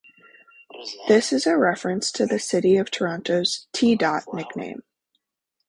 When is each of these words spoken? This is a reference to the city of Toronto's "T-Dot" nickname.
This 1.07 1.31
is 1.31 1.45
a 1.45 1.55
reference 1.55 2.11
to 2.13 2.25
the 2.25 2.39
city 2.39 2.75
of 2.77 2.89
Toronto's 2.89 3.67
"T-Dot" 3.71 4.33
nickname. 4.33 4.81